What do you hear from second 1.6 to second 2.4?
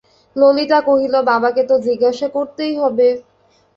তো জিজ্ঞাসা